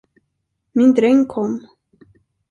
Min 0.79 0.93
dräng 0.99 1.21
kom. 1.33 1.53